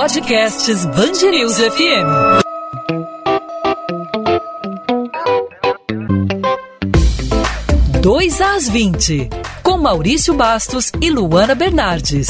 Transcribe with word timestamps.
Podcasts 0.00 0.86
Bangerils 0.86 1.58
FM. 1.58 2.06
Dois 8.00 8.40
às 8.40 8.68
20, 8.68 9.28
com 9.64 9.76
Maurício 9.76 10.34
Bastos 10.34 10.92
e 11.02 11.10
Luana 11.10 11.56
Bernardes. 11.56 12.28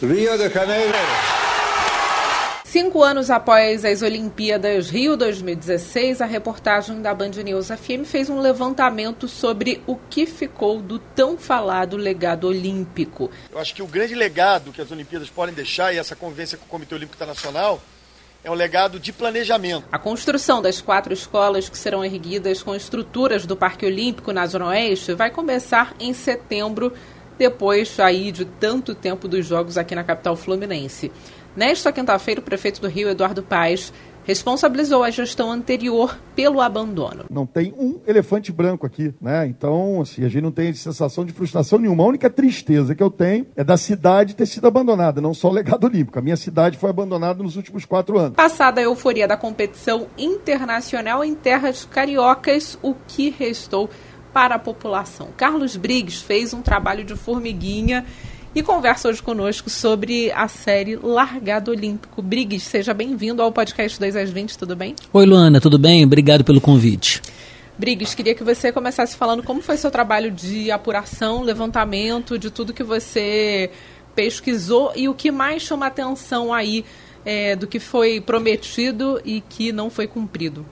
Rio 0.00 0.38
de 0.38 0.48
Janeiro. 0.48 1.23
Cinco 2.74 3.04
anos 3.04 3.30
após 3.30 3.84
as 3.84 4.02
Olimpíadas 4.02 4.90
Rio 4.90 5.16
2016, 5.16 6.20
a 6.20 6.26
reportagem 6.26 7.00
da 7.00 7.14
Band 7.14 7.30
News 7.44 7.68
FM 7.68 8.04
fez 8.04 8.28
um 8.28 8.40
levantamento 8.40 9.28
sobre 9.28 9.80
o 9.86 9.94
que 9.94 10.26
ficou 10.26 10.82
do 10.82 10.98
tão 10.98 11.38
falado 11.38 11.96
legado 11.96 12.48
olímpico. 12.48 13.30
Eu 13.52 13.60
acho 13.60 13.72
que 13.76 13.80
o 13.80 13.86
grande 13.86 14.16
legado 14.16 14.72
que 14.72 14.80
as 14.80 14.90
Olimpíadas 14.90 15.30
podem 15.30 15.54
deixar, 15.54 15.94
e 15.94 15.98
essa 15.98 16.16
convivência 16.16 16.58
com 16.58 16.64
o 16.64 16.68
Comitê 16.68 16.96
Olímpico 16.96 17.14
Internacional, 17.14 17.80
é 18.42 18.50
um 18.50 18.54
legado 18.54 18.98
de 18.98 19.12
planejamento. 19.12 19.86
A 19.92 19.98
construção 19.98 20.60
das 20.60 20.80
quatro 20.80 21.14
escolas 21.14 21.68
que 21.68 21.78
serão 21.78 22.04
erguidas 22.04 22.60
com 22.60 22.74
estruturas 22.74 23.46
do 23.46 23.56
Parque 23.56 23.86
Olímpico 23.86 24.32
na 24.32 24.48
Zona 24.48 24.66
Oeste 24.66 25.14
vai 25.14 25.30
começar 25.30 25.94
em 26.00 26.12
setembro, 26.12 26.92
depois 27.38 27.98
aí 28.00 28.30
de 28.32 28.44
tanto 28.44 28.94
tempo 28.94 29.28
dos 29.28 29.46
Jogos 29.46 29.76
aqui 29.76 29.94
na 29.94 30.04
capital 30.04 30.36
fluminense. 30.36 31.10
Nesta 31.56 31.92
quinta-feira, 31.92 32.40
o 32.40 32.44
prefeito 32.44 32.80
do 32.80 32.88
Rio, 32.88 33.08
Eduardo 33.08 33.42
Paes, 33.42 33.92
responsabilizou 34.24 35.04
a 35.04 35.10
gestão 35.10 35.52
anterior 35.52 36.18
pelo 36.34 36.60
abandono. 36.60 37.26
Não 37.30 37.46
tem 37.46 37.72
um 37.78 38.00
elefante 38.06 38.50
branco 38.50 38.86
aqui, 38.86 39.14
né? 39.20 39.46
Então, 39.46 40.00
assim, 40.00 40.24
a 40.24 40.28
gente 40.28 40.42
não 40.42 40.50
tem 40.50 40.72
sensação 40.72 41.24
de 41.24 41.32
frustração 41.32 41.78
nenhuma. 41.78 42.02
A 42.02 42.06
única 42.06 42.30
tristeza 42.30 42.94
que 42.94 43.02
eu 43.02 43.10
tenho 43.10 43.46
é 43.54 43.62
da 43.62 43.76
cidade 43.76 44.34
ter 44.34 44.46
sido 44.46 44.66
abandonada, 44.66 45.20
não 45.20 45.34
só 45.34 45.48
o 45.48 45.52
legado 45.52 45.84
olímpico. 45.84 46.18
A 46.18 46.22
minha 46.22 46.36
cidade 46.36 46.78
foi 46.78 46.90
abandonada 46.90 47.42
nos 47.42 47.56
últimos 47.56 47.84
quatro 47.84 48.18
anos. 48.18 48.34
Passada 48.34 48.80
a 48.80 48.84
euforia 48.84 49.28
da 49.28 49.36
competição 49.36 50.06
internacional 50.16 51.22
em 51.22 51.34
terras 51.34 51.84
cariocas, 51.84 52.78
o 52.82 52.94
que 53.06 53.30
restou 53.30 53.90
para 54.34 54.56
a 54.56 54.58
população? 54.58 55.28
Carlos 55.36 55.76
Briggs 55.76 56.24
fez 56.24 56.52
um 56.52 56.60
trabalho 56.60 57.04
de 57.04 57.14
formiguinha 57.14 58.04
e 58.52 58.64
conversa 58.64 59.08
hoje 59.08 59.22
conosco 59.22 59.70
sobre 59.70 60.32
a 60.32 60.48
série 60.48 60.96
Largado 60.96 61.70
Olímpico. 61.70 62.20
Briggs, 62.20 62.66
seja 62.68 62.92
bem-vindo 62.92 63.40
ao 63.40 63.52
podcast 63.52 63.98
2 63.98 64.16
às 64.16 64.30
20, 64.30 64.58
tudo 64.58 64.74
bem? 64.74 64.96
Oi, 65.12 65.24
Luana, 65.24 65.60
tudo 65.60 65.78
bem? 65.78 66.04
Obrigado 66.04 66.42
pelo 66.42 66.60
convite. 66.60 67.22
Briggs, 67.78 68.14
queria 68.14 68.34
que 68.34 68.42
você 68.42 68.72
começasse 68.72 69.16
falando 69.16 69.42
como 69.42 69.62
foi 69.62 69.76
seu 69.76 69.90
trabalho 69.90 70.32
de 70.32 70.68
apuração, 70.70 71.42
levantamento, 71.42 72.36
de 72.36 72.50
tudo 72.50 72.74
que 72.74 72.82
você 72.82 73.70
pesquisou 74.16 74.92
e 74.96 75.08
o 75.08 75.14
que 75.14 75.30
mais 75.30 75.62
chama 75.62 75.86
atenção 75.86 76.52
aí 76.52 76.84
é, 77.24 77.54
do 77.54 77.68
que 77.68 77.78
foi 77.78 78.20
prometido 78.20 79.20
e 79.24 79.40
que 79.40 79.70
não 79.72 79.90
foi 79.90 80.08
cumprido. 80.08 80.66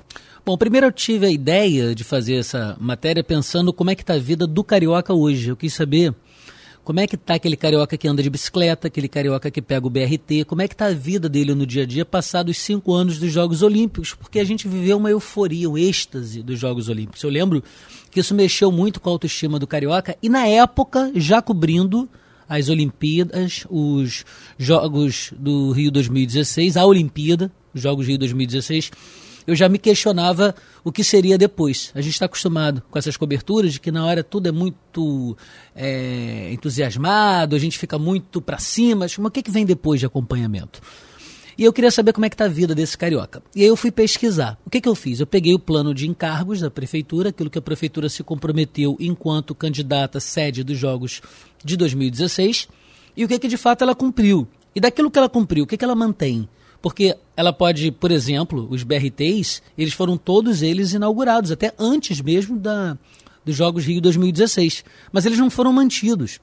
Bom, 0.44 0.56
primeiro 0.56 0.88
eu 0.88 0.92
tive 0.92 1.24
a 1.24 1.30
ideia 1.30 1.94
de 1.94 2.02
fazer 2.02 2.34
essa 2.34 2.76
matéria 2.80 3.22
pensando 3.22 3.72
como 3.72 3.90
é 3.90 3.94
que 3.94 4.02
está 4.02 4.14
a 4.14 4.18
vida 4.18 4.44
do 4.44 4.64
carioca 4.64 5.14
hoje. 5.14 5.50
Eu 5.50 5.56
quis 5.56 5.72
saber 5.72 6.12
como 6.82 6.98
é 6.98 7.06
que 7.06 7.16
tá 7.16 7.34
aquele 7.34 7.56
carioca 7.56 7.96
que 7.96 8.08
anda 8.08 8.24
de 8.24 8.28
bicicleta, 8.28 8.88
aquele 8.88 9.06
carioca 9.06 9.52
que 9.52 9.62
pega 9.62 9.86
o 9.86 9.90
BRT? 9.90 10.44
Como 10.48 10.60
é 10.60 10.66
que 10.66 10.74
tá 10.74 10.86
a 10.86 10.92
vida 10.92 11.28
dele 11.28 11.54
no 11.54 11.64
dia 11.64 11.84
a 11.84 11.86
dia 11.86 12.04
passados 12.04 12.58
cinco 12.58 12.92
anos 12.92 13.18
dos 13.18 13.30
Jogos 13.30 13.62
Olímpicos? 13.62 14.14
Porque 14.14 14.40
a 14.40 14.44
gente 14.44 14.66
viveu 14.66 14.96
uma 14.96 15.12
euforia, 15.12 15.70
um 15.70 15.78
êxtase 15.78 16.42
dos 16.42 16.58
Jogos 16.58 16.88
Olímpicos. 16.88 17.22
Eu 17.22 17.30
lembro 17.30 17.62
que 18.10 18.18
isso 18.18 18.34
mexeu 18.34 18.72
muito 18.72 19.00
com 19.00 19.10
a 19.10 19.12
autoestima 19.12 19.60
do 19.60 19.66
carioca 19.68 20.18
e 20.20 20.28
na 20.28 20.44
época 20.44 21.12
já 21.14 21.40
cobrindo 21.40 22.08
as 22.48 22.68
Olimpíadas, 22.68 23.64
os 23.70 24.24
Jogos 24.58 25.32
do 25.38 25.70
Rio 25.70 25.92
2016, 25.92 26.76
a 26.76 26.84
Olimpíada, 26.84 27.48
os 27.72 27.80
Jogos 27.80 28.08
Rio 28.08 28.18
2016 28.18 28.90
eu 29.46 29.54
já 29.54 29.68
me 29.68 29.78
questionava 29.78 30.54
o 30.84 30.92
que 30.92 31.02
seria 31.02 31.36
depois. 31.36 31.90
A 31.94 32.00
gente 32.00 32.14
está 32.14 32.26
acostumado 32.26 32.82
com 32.90 32.98
essas 32.98 33.16
coberturas 33.16 33.72
de 33.72 33.80
que 33.80 33.90
na 33.90 34.04
hora 34.04 34.22
tudo 34.22 34.48
é 34.48 34.52
muito 34.52 35.36
é, 35.74 36.50
entusiasmado, 36.52 37.56
a 37.56 37.58
gente 37.58 37.78
fica 37.78 37.98
muito 37.98 38.40
para 38.40 38.58
cima. 38.58 39.00
Mas 39.00 39.18
o 39.18 39.30
que, 39.30 39.42
que 39.42 39.50
vem 39.50 39.66
depois 39.66 40.00
de 40.00 40.06
acompanhamento? 40.06 40.80
E 41.56 41.64
eu 41.64 41.72
queria 41.72 41.90
saber 41.90 42.12
como 42.12 42.24
é 42.24 42.28
que 42.30 42.34
está 42.34 42.46
a 42.46 42.48
vida 42.48 42.74
desse 42.74 42.96
carioca. 42.96 43.42
E 43.54 43.62
aí 43.62 43.68
eu 43.68 43.76
fui 43.76 43.90
pesquisar. 43.90 44.58
O 44.64 44.70
que, 44.70 44.80
que 44.80 44.88
eu 44.88 44.94
fiz? 44.94 45.20
Eu 45.20 45.26
peguei 45.26 45.54
o 45.54 45.58
plano 45.58 45.92
de 45.94 46.08
encargos 46.08 46.60
da 46.60 46.70
prefeitura, 46.70 47.28
aquilo 47.28 47.50
que 47.50 47.58
a 47.58 47.62
prefeitura 47.62 48.08
se 48.08 48.22
comprometeu 48.22 48.96
enquanto 48.98 49.54
candidata 49.54 50.18
sede 50.18 50.64
dos 50.64 50.78
Jogos 50.78 51.20
de 51.62 51.76
2016, 51.76 52.68
e 53.16 53.24
o 53.24 53.28
que, 53.28 53.38
que 53.38 53.48
de 53.48 53.56
fato 53.56 53.82
ela 53.82 53.94
cumpriu. 53.94 54.48
E 54.74 54.80
daquilo 54.80 55.10
que 55.10 55.18
ela 55.18 55.28
cumpriu, 55.28 55.64
o 55.64 55.66
que, 55.66 55.76
que 55.76 55.84
ela 55.84 55.94
mantém? 55.94 56.48
Porque 56.82 57.16
ela 57.36 57.52
pode, 57.52 57.92
por 57.92 58.10
exemplo, 58.10 58.66
os 58.68 58.82
BRTs, 58.82 59.62
eles 59.78 59.94
foram 59.94 60.16
todos 60.16 60.60
eles 60.60 60.92
inaugurados, 60.92 61.52
até 61.52 61.72
antes 61.78 62.20
mesmo 62.20 62.58
da, 62.58 62.98
dos 63.44 63.54
Jogos 63.54 63.86
Rio 63.86 64.00
2016. 64.00 64.84
Mas 65.12 65.24
eles 65.24 65.38
não 65.38 65.48
foram 65.48 65.72
mantidos. 65.72 66.40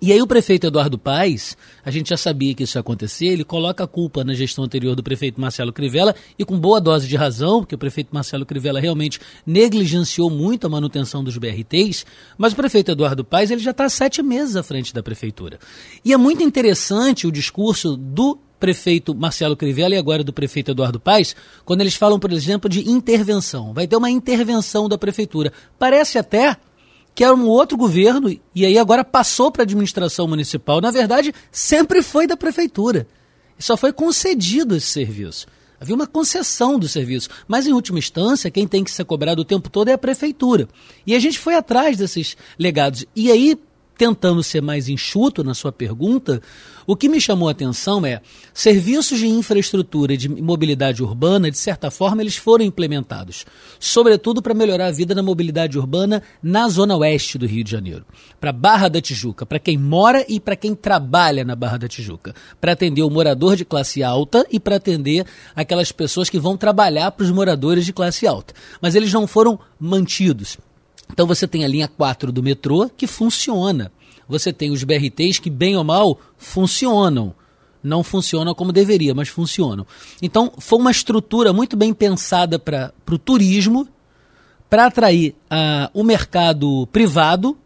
E 0.00 0.12
aí 0.12 0.22
o 0.22 0.26
prefeito 0.26 0.66
Eduardo 0.66 0.96
Paes, 0.96 1.56
a 1.84 1.90
gente 1.90 2.10
já 2.10 2.16
sabia 2.16 2.54
que 2.54 2.62
isso 2.62 2.78
ia 2.78 2.80
acontecer, 2.80 3.26
ele 3.26 3.44
coloca 3.44 3.82
a 3.82 3.86
culpa 3.86 4.22
na 4.22 4.32
gestão 4.32 4.64
anterior 4.64 4.94
do 4.94 5.02
prefeito 5.02 5.40
Marcelo 5.40 5.72
Crivella, 5.72 6.14
e 6.38 6.44
com 6.44 6.58
boa 6.58 6.80
dose 6.80 7.08
de 7.08 7.16
razão, 7.16 7.60
porque 7.60 7.74
o 7.74 7.78
prefeito 7.78 8.10
Marcelo 8.12 8.46
Crivella 8.46 8.78
realmente 8.78 9.18
negligenciou 9.44 10.30
muito 10.30 10.66
a 10.66 10.70
manutenção 10.70 11.24
dos 11.24 11.36
BRTs, 11.36 12.06
mas 12.36 12.52
o 12.52 12.56
prefeito 12.56 12.92
Eduardo 12.92 13.24
Paes 13.24 13.50
ele 13.50 13.60
já 13.60 13.72
está 13.72 13.88
sete 13.88 14.22
meses 14.22 14.54
à 14.54 14.62
frente 14.62 14.94
da 14.94 15.02
prefeitura. 15.02 15.58
E 16.04 16.12
é 16.12 16.16
muito 16.16 16.42
interessante 16.42 17.26
o 17.26 17.32
discurso 17.32 17.96
do 17.96 18.38
prefeito 18.58 19.14
Marcelo 19.14 19.56
Crivella 19.56 19.94
e 19.94 19.98
agora 19.98 20.24
do 20.24 20.32
prefeito 20.32 20.70
Eduardo 20.70 21.00
Paes, 21.00 21.34
quando 21.64 21.80
eles 21.80 21.94
falam, 21.94 22.18
por 22.18 22.32
exemplo, 22.32 22.68
de 22.68 22.88
intervenção. 22.88 23.72
Vai 23.72 23.86
ter 23.86 23.96
uma 23.96 24.10
intervenção 24.10 24.88
da 24.88 24.98
prefeitura. 24.98 25.52
Parece 25.78 26.18
até 26.18 26.56
que 27.18 27.24
era 27.24 27.34
um 27.34 27.48
outro 27.48 27.76
governo 27.76 28.30
e 28.54 28.64
aí 28.64 28.78
agora 28.78 29.02
passou 29.02 29.50
para 29.50 29.62
a 29.62 29.64
administração 29.64 30.28
municipal. 30.28 30.80
Na 30.80 30.92
verdade, 30.92 31.34
sempre 31.50 32.00
foi 32.00 32.28
da 32.28 32.36
prefeitura. 32.36 33.08
Só 33.58 33.76
foi 33.76 33.92
concedido 33.92 34.76
esse 34.76 34.86
serviço. 34.86 35.48
Havia 35.80 35.96
uma 35.96 36.06
concessão 36.06 36.78
do 36.78 36.86
serviço. 36.86 37.28
Mas, 37.48 37.66
em 37.66 37.72
última 37.72 37.98
instância, 37.98 38.52
quem 38.52 38.68
tem 38.68 38.84
que 38.84 38.90
ser 38.92 39.04
cobrado 39.04 39.42
o 39.42 39.44
tempo 39.44 39.68
todo 39.68 39.88
é 39.88 39.94
a 39.94 39.98
prefeitura. 39.98 40.68
E 41.04 41.12
a 41.12 41.18
gente 41.18 41.40
foi 41.40 41.56
atrás 41.56 41.96
desses 41.96 42.36
legados. 42.56 43.04
E 43.16 43.32
aí, 43.32 43.58
tentando 43.98 44.44
ser 44.44 44.62
mais 44.62 44.88
enxuto 44.88 45.42
na 45.42 45.52
sua 45.52 45.72
pergunta, 45.72 46.40
o 46.86 46.96
que 46.96 47.08
me 47.08 47.20
chamou 47.20 47.48
a 47.48 47.50
atenção 47.50 48.06
é 48.06 48.22
serviços 48.54 49.18
de 49.18 49.26
infraestrutura 49.26 50.14
e 50.14 50.16
de 50.16 50.28
mobilidade 50.28 51.02
urbana, 51.02 51.50
de 51.50 51.58
certa 51.58 51.90
forma, 51.90 52.22
eles 52.22 52.36
foram 52.36 52.64
implementados, 52.64 53.44
sobretudo 53.80 54.40
para 54.40 54.54
melhorar 54.54 54.86
a 54.86 54.92
vida 54.92 55.14
na 55.16 55.22
mobilidade 55.22 55.76
urbana 55.76 56.22
na 56.40 56.68
zona 56.68 56.96
oeste 56.96 57.36
do 57.36 57.44
Rio 57.44 57.64
de 57.64 57.72
Janeiro, 57.72 58.06
para 58.40 58.52
Barra 58.52 58.88
da 58.88 59.00
Tijuca, 59.00 59.44
para 59.44 59.58
quem 59.58 59.76
mora 59.76 60.24
e 60.28 60.38
para 60.38 60.54
quem 60.54 60.76
trabalha 60.76 61.44
na 61.44 61.56
Barra 61.56 61.78
da 61.78 61.88
Tijuca, 61.88 62.34
para 62.60 62.72
atender 62.72 63.02
o 63.02 63.10
morador 63.10 63.56
de 63.56 63.64
classe 63.64 64.02
alta 64.02 64.46
e 64.48 64.60
para 64.60 64.76
atender 64.76 65.26
aquelas 65.56 65.90
pessoas 65.90 66.30
que 66.30 66.38
vão 66.38 66.56
trabalhar 66.56 67.10
para 67.10 67.24
os 67.24 67.32
moradores 67.32 67.84
de 67.84 67.92
classe 67.92 68.26
alta. 68.28 68.54
Mas 68.80 68.94
eles 68.94 69.12
não 69.12 69.26
foram 69.26 69.58
mantidos. 69.80 70.56
Então 71.10 71.26
você 71.26 71.46
tem 71.46 71.64
a 71.64 71.68
linha 71.68 71.88
4 71.88 72.30
do 72.30 72.42
metrô 72.42 72.88
que 72.88 73.06
funciona. 73.06 73.92
Você 74.28 74.52
tem 74.52 74.70
os 74.70 74.84
BRTs 74.84 75.38
que, 75.38 75.48
bem 75.48 75.76
ou 75.76 75.82
mal, 75.82 76.20
funcionam. 76.36 77.34
Não 77.82 78.02
funcionam 78.02 78.54
como 78.54 78.72
deveria, 78.72 79.14
mas 79.14 79.28
funcionam. 79.28 79.86
Então, 80.20 80.52
foi 80.58 80.78
uma 80.78 80.90
estrutura 80.90 81.52
muito 81.52 81.76
bem 81.76 81.94
pensada 81.94 82.58
para 82.58 82.92
o 83.10 83.18
turismo, 83.18 83.88
para 84.68 84.86
atrair 84.86 85.34
uh, 85.44 85.88
o 85.94 86.04
mercado 86.04 86.86
privado, 86.88 87.56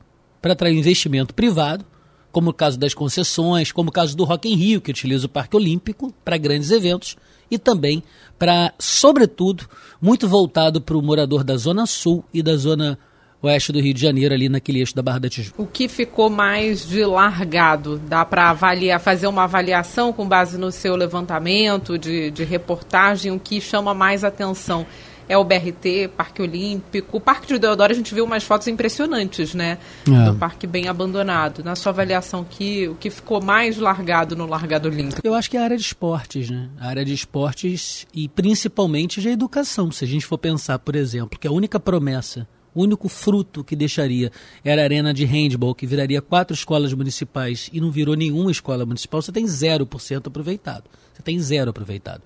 para 0.40 0.52
atrair 0.52 0.76
investimento 0.76 1.34
privado, 1.34 1.84
como 2.30 2.50
o 2.50 2.54
caso 2.54 2.78
das 2.78 2.94
concessões, 2.94 3.72
como 3.72 3.90
o 3.90 3.92
caso 3.92 4.16
do 4.16 4.24
Rock 4.24 4.48
in 4.48 4.54
Rio, 4.54 4.80
que 4.80 4.90
utiliza 4.90 5.26
o 5.26 5.28
Parque 5.28 5.56
Olímpico 5.56 6.14
para 6.24 6.36
grandes 6.36 6.70
eventos, 6.70 7.16
e 7.50 7.58
também 7.58 8.02
para, 8.38 8.72
sobretudo, 8.78 9.68
muito 10.00 10.28
voltado 10.28 10.80
para 10.80 10.96
o 10.96 11.02
morador 11.02 11.42
da 11.42 11.56
Zona 11.56 11.86
Sul 11.86 12.24
e 12.32 12.42
da 12.42 12.56
Zona 12.56 12.98
oeste 13.42 13.72
do 13.72 13.80
Rio 13.80 13.92
de 13.92 14.00
Janeiro, 14.00 14.32
ali 14.32 14.48
naquele 14.48 14.78
eixo 14.78 14.94
da 14.94 15.02
Barra 15.02 15.20
da 15.20 15.28
Tijuca. 15.28 15.60
O 15.60 15.66
que 15.66 15.88
ficou 15.88 16.30
mais 16.30 16.86
de 16.86 17.04
largado? 17.04 17.98
Dá 17.98 18.24
para 18.24 18.50
avaliar, 18.50 19.00
fazer 19.00 19.26
uma 19.26 19.44
avaliação 19.44 20.12
com 20.12 20.26
base 20.26 20.56
no 20.56 20.70
seu 20.70 20.94
levantamento 20.94 21.98
de, 21.98 22.30
de 22.30 22.44
reportagem, 22.44 23.32
o 23.32 23.38
que 23.38 23.60
chama 23.60 23.92
mais 23.92 24.24
atenção? 24.24 24.86
é 25.28 25.38
o 25.38 25.44
BRT, 25.44 26.10
Parque 26.16 26.42
Olímpico. 26.42 27.16
O 27.16 27.20
Parque 27.20 27.46
de 27.46 27.58
Deodoro 27.58 27.92
a 27.92 27.94
gente 27.94 28.14
viu 28.14 28.24
umas 28.24 28.44
fotos 28.44 28.66
impressionantes, 28.68 29.54
né? 29.54 29.78
É. 30.06 30.30
Do 30.30 30.36
parque 30.36 30.66
bem 30.66 30.88
abandonado. 30.88 31.64
Na 31.64 31.74
sua 31.74 31.90
avaliação, 31.90 32.44
que, 32.44 32.88
o 32.88 32.94
que 32.96 33.08
ficou 33.08 33.40
mais 33.40 33.78
largado 33.78 34.36
no 34.36 34.46
Largado 34.46 34.88
Olímpico? 34.88 35.20
Eu 35.24 35.34
acho 35.34 35.50
que 35.50 35.56
é 35.56 35.60
a 35.60 35.64
área 35.64 35.76
de 35.76 35.82
esportes, 35.82 36.50
né? 36.50 36.68
A 36.78 36.88
área 36.88 37.04
de 37.04 37.14
esportes 37.14 38.06
e 38.14 38.28
principalmente 38.28 39.20
de 39.20 39.28
educação. 39.28 39.90
Se 39.90 40.04
a 40.04 40.08
gente 40.08 40.26
for 40.26 40.38
pensar, 40.38 40.78
por 40.78 40.94
exemplo, 40.94 41.38
que 41.38 41.46
a 41.46 41.52
única 41.52 41.80
promessa 41.80 42.46
O 42.74 42.82
único 42.82 43.08
fruto 43.08 43.62
que 43.62 43.76
deixaria 43.76 44.32
era 44.64 44.80
a 44.80 44.84
arena 44.84 45.12
de 45.12 45.24
handball, 45.24 45.74
que 45.74 45.86
viraria 45.86 46.22
quatro 46.22 46.54
escolas 46.54 46.92
municipais 46.94 47.68
e 47.72 47.80
não 47.80 47.90
virou 47.90 48.14
nenhuma 48.14 48.50
escola 48.50 48.86
municipal. 48.86 49.20
Você 49.20 49.30
tem 49.30 49.44
0% 49.44 50.26
aproveitado. 50.26 50.84
Você 51.12 51.22
tem 51.22 51.38
zero 51.38 51.70
aproveitado. 51.70 52.22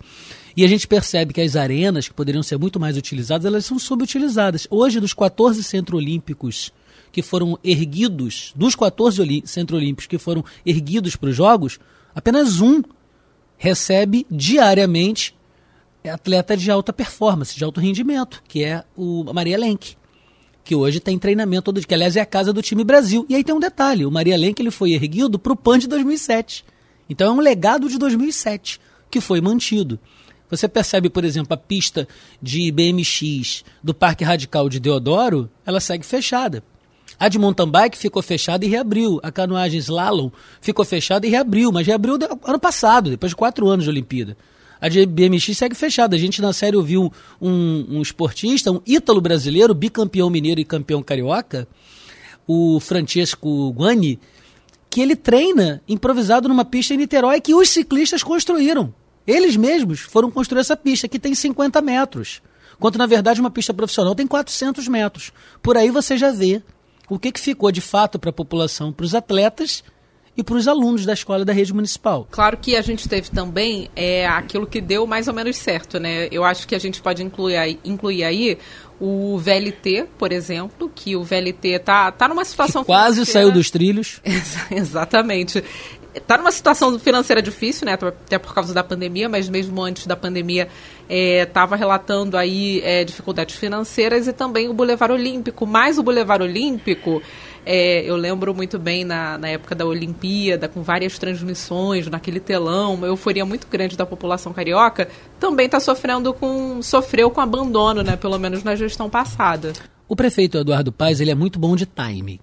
E 0.56 0.64
a 0.64 0.68
gente 0.68 0.86
percebe 0.86 1.34
que 1.34 1.40
as 1.40 1.56
arenas, 1.56 2.08
que 2.08 2.14
poderiam 2.14 2.42
ser 2.42 2.58
muito 2.58 2.78
mais 2.78 2.96
utilizadas, 2.96 3.44
elas 3.44 3.64
são 3.64 3.78
subutilizadas. 3.78 4.68
Hoje, 4.70 5.00
dos 5.00 5.12
14 5.12 5.62
centros 5.64 5.98
olímpicos 5.98 6.72
que 7.10 7.22
foram 7.22 7.58
erguidos, 7.64 8.52
dos 8.54 8.76
14 8.76 9.42
centros 9.46 9.78
olímpicos 9.78 10.06
que 10.06 10.18
foram 10.18 10.44
erguidos 10.64 11.16
para 11.16 11.30
os 11.30 11.36
Jogos, 11.36 11.80
apenas 12.14 12.60
um 12.60 12.82
recebe 13.58 14.26
diariamente 14.30 15.34
atleta 16.08 16.56
de 16.56 16.70
alta 16.70 16.92
performance, 16.92 17.56
de 17.56 17.64
alto 17.64 17.80
rendimento, 17.80 18.42
que 18.46 18.62
é 18.62 18.84
o 18.96 19.24
Maria 19.32 19.58
Lenk 19.58 19.96
que 20.66 20.74
hoje 20.74 20.98
tem 20.98 21.16
treinamento 21.16 21.62
todo 21.62 21.76
dia, 21.76 21.86
que 21.86 21.94
aliás 21.94 22.16
é 22.16 22.20
a 22.20 22.26
casa 22.26 22.52
do 22.52 22.60
time 22.60 22.82
Brasil. 22.82 23.24
E 23.28 23.36
aí 23.36 23.44
tem 23.44 23.54
um 23.54 23.60
detalhe, 23.60 24.04
o 24.04 24.10
Maria 24.10 24.36
Lenk 24.36 24.60
ele 24.60 24.72
foi 24.72 24.94
erguido 24.94 25.38
para 25.38 25.52
o 25.52 25.56
PAN 25.56 25.78
de 25.78 25.86
2007. 25.86 26.64
Então 27.08 27.28
é 27.28 27.30
um 27.30 27.40
legado 27.40 27.88
de 27.88 27.96
2007 27.96 28.80
que 29.08 29.20
foi 29.20 29.40
mantido. 29.40 29.96
Você 30.50 30.66
percebe, 30.66 31.08
por 31.08 31.24
exemplo, 31.24 31.54
a 31.54 31.56
pista 31.56 32.08
de 32.42 32.72
BMX 32.72 33.64
do 33.80 33.94
Parque 33.94 34.24
Radical 34.24 34.68
de 34.68 34.80
Deodoro, 34.80 35.48
ela 35.64 35.78
segue 35.78 36.04
fechada. 36.04 36.64
A 37.16 37.28
de 37.28 37.38
mountain 37.38 37.70
bike 37.70 37.96
ficou 37.96 38.20
fechada 38.20 38.64
e 38.64 38.68
reabriu. 38.68 39.20
A 39.22 39.30
canoagem 39.30 39.78
slalom 39.78 40.30
ficou 40.60 40.84
fechada 40.84 41.28
e 41.28 41.30
reabriu, 41.30 41.70
mas 41.70 41.86
reabriu 41.86 42.18
ano 42.44 42.58
passado, 42.58 43.10
depois 43.10 43.30
de 43.30 43.36
quatro 43.36 43.68
anos 43.68 43.84
de 43.84 43.90
Olimpíada. 43.90 44.36
A 44.80 44.88
BMX 44.88 45.56
segue 45.56 45.74
fechada. 45.74 46.16
A 46.16 46.18
gente 46.18 46.42
na 46.42 46.52
série 46.52 46.76
ouviu 46.76 47.12
um, 47.40 47.98
um 47.98 48.02
esportista, 48.02 48.70
um 48.70 48.80
ítalo 48.86 49.20
brasileiro, 49.20 49.74
bicampeão 49.74 50.28
mineiro 50.30 50.60
e 50.60 50.64
campeão 50.64 51.02
carioca, 51.02 51.66
o 52.46 52.78
Francesco 52.80 53.72
Guani, 53.72 54.20
que 54.88 55.00
ele 55.00 55.16
treina 55.16 55.82
improvisado 55.88 56.48
numa 56.48 56.64
pista 56.64 56.94
em 56.94 56.98
Niterói 56.98 57.40
que 57.40 57.54
os 57.54 57.68
ciclistas 57.68 58.22
construíram. 58.22 58.94
Eles 59.26 59.56
mesmos 59.56 60.00
foram 60.00 60.30
construir 60.30 60.60
essa 60.60 60.76
pista, 60.76 61.08
que 61.08 61.18
tem 61.18 61.34
50 61.34 61.80
metros. 61.82 62.40
Quanto, 62.78 62.98
na 62.98 63.06
verdade, 63.06 63.40
uma 63.40 63.50
pista 63.50 63.74
profissional 63.74 64.14
tem 64.14 64.26
400 64.26 64.86
metros. 64.86 65.32
Por 65.62 65.76
aí 65.76 65.90
você 65.90 66.16
já 66.16 66.30
vê 66.30 66.62
o 67.08 67.18
que, 67.18 67.32
que 67.32 67.40
ficou 67.40 67.72
de 67.72 67.80
fato 67.80 68.18
para 68.18 68.30
a 68.30 68.32
população, 68.32 68.92
para 68.92 69.04
os 69.04 69.14
atletas 69.14 69.82
e 70.36 70.42
para 70.42 70.56
os 70.56 70.68
alunos 70.68 71.06
da 71.06 71.14
escola 71.14 71.44
da 71.44 71.52
rede 71.52 71.72
municipal. 71.72 72.26
Claro 72.30 72.56
que 72.58 72.76
a 72.76 72.82
gente 72.82 73.08
teve 73.08 73.30
também 73.30 73.88
é, 73.96 74.26
aquilo 74.26 74.66
que 74.66 74.80
deu 74.80 75.06
mais 75.06 75.28
ou 75.28 75.34
menos 75.34 75.56
certo, 75.56 75.98
né? 75.98 76.28
Eu 76.30 76.44
acho 76.44 76.68
que 76.68 76.74
a 76.74 76.78
gente 76.78 77.00
pode 77.00 77.22
incluir 77.22 77.56
aí, 77.56 77.80
incluir 77.84 78.24
aí 78.24 78.58
o 79.00 79.38
VLT, 79.38 80.06
por 80.18 80.32
exemplo, 80.32 80.90
que 80.94 81.16
o 81.16 81.22
VLT 81.22 81.78
tá, 81.80 82.10
tá 82.12 82.28
numa 82.28 82.44
situação 82.44 82.82
que 82.82 82.86
quase 82.86 83.24
saiu 83.24 83.50
dos 83.50 83.70
trilhos. 83.70 84.20
Exatamente. 84.70 85.62
Está 86.14 86.38
numa 86.38 86.50
situação 86.50 86.98
financeira 86.98 87.42
difícil, 87.42 87.84
né? 87.84 87.92
Até 87.92 88.38
por 88.38 88.54
causa 88.54 88.72
da 88.72 88.82
pandemia, 88.82 89.28
mas 89.28 89.50
mesmo 89.50 89.82
antes 89.82 90.06
da 90.06 90.16
pandemia 90.16 90.66
estava 91.08 91.76
é, 91.76 91.78
relatando 91.78 92.38
aí 92.38 92.80
é, 92.82 93.04
dificuldades 93.04 93.56
financeiras 93.56 94.26
e 94.26 94.32
também 94.32 94.66
o 94.66 94.72
Boulevard 94.72 95.12
Olímpico. 95.12 95.66
Mas 95.66 95.98
o 95.98 96.02
Boulevard 96.02 96.42
Olímpico, 96.42 97.22
é, 97.68 98.08
eu 98.08 98.14
lembro 98.14 98.54
muito 98.54 98.78
bem 98.78 99.04
na, 99.04 99.36
na 99.36 99.48
época 99.48 99.74
da 99.74 99.84
Olimpíada, 99.84 100.68
com 100.68 100.82
várias 100.82 101.18
transmissões 101.18 102.06
naquele 102.06 102.38
telão, 102.38 102.94
uma 102.94 103.08
euforia 103.08 103.44
muito 103.44 103.66
grande 103.66 103.96
da 103.96 104.06
população 104.06 104.52
carioca, 104.52 105.08
também 105.40 105.66
está 105.66 105.80
sofrendo 105.80 106.32
com. 106.32 106.80
sofreu 106.80 107.28
com 107.28 107.40
abandono, 107.40 108.04
né? 108.04 108.14
Pelo 108.14 108.38
menos 108.38 108.62
na 108.62 108.76
gestão 108.76 109.10
passada. 109.10 109.72
O 110.08 110.14
prefeito 110.14 110.56
Eduardo 110.56 110.92
Paes 110.92 111.18
ele 111.18 111.32
é 111.32 111.34
muito 111.34 111.58
bom 111.58 111.74
de 111.74 111.86
time. 111.86 112.40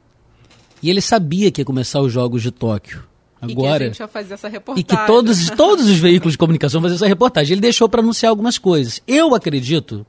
E 0.82 0.90
ele 0.90 1.00
sabia 1.00 1.50
que 1.50 1.62
ia 1.62 1.66
começar 1.66 2.02
os 2.02 2.12
Jogos 2.12 2.42
de 2.42 2.52
Tóquio 2.52 3.02
agora. 3.42 3.76
E 3.76 3.78
que 3.78 3.84
a 3.84 3.88
gente 3.88 4.00
ia 4.00 4.08
fazer 4.10 4.34
essa 4.34 4.50
reportagem. 4.50 4.82
E 4.82 4.84
que 4.84 5.08
todos, 5.08 5.50
todos 5.52 5.90
os 5.90 6.00
veículos 6.00 6.34
de 6.34 6.38
comunicação 6.38 6.82
fazer 6.82 6.96
essa 6.96 7.08
reportagem. 7.08 7.54
Ele 7.54 7.62
deixou 7.62 7.88
para 7.88 8.02
anunciar 8.02 8.30
algumas 8.30 8.58
coisas. 8.58 9.02
Eu 9.08 9.34
acredito, 9.34 10.06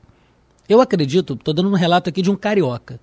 eu 0.67 0.81
acredito, 0.81 1.33
estou 1.33 1.53
dando 1.53 1.69
um 1.69 1.73
relato 1.73 2.09
aqui 2.09 2.21
de 2.21 2.29
um 2.29 2.35
carioca, 2.35 2.99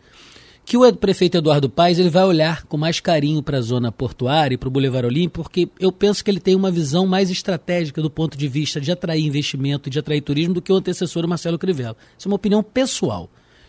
que 0.64 0.76
o 0.76 0.92
prefeito 0.94 1.36
Eduardo 1.36 1.68
Paes 1.68 1.98
ele 1.98 2.08
vai 2.08 2.24
olhar 2.24 2.64
com 2.64 2.76
mais 2.76 3.00
carinho 3.00 3.42
para 3.42 3.58
a 3.58 3.60
zona 3.60 3.90
portuária 3.90 4.54
e 4.54 4.58
para 4.58 4.68
o 4.68 4.70
Boulevard 4.70 5.06
Olímpico, 5.06 5.42
porque 5.42 5.68
eu 5.78 5.90
penso 5.90 6.24
que 6.24 6.30
ele 6.30 6.40
tem 6.40 6.54
uma 6.54 6.70
visão 6.70 7.06
mais 7.06 7.30
estratégica 7.30 8.00
do 8.00 8.08
ponto 8.08 8.38
de 8.38 8.48
vista 8.48 8.80
de 8.80 8.92
atrair 8.92 9.24
investimento 9.24 9.88
e 9.88 9.90
de 9.90 9.98
atrair 9.98 10.20
turismo 10.20 10.54
do 10.54 10.62
que 10.62 10.72
o 10.72 10.76
antecessor 10.76 11.26
Marcelo 11.26 11.58
Crivella. 11.58 11.96
Isso 12.16 12.28
é 12.28 12.30
uma 12.30 12.36
opinião 12.36 12.62
pessoal. 12.62 13.28